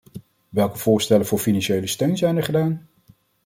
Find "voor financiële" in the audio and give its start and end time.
1.25-1.87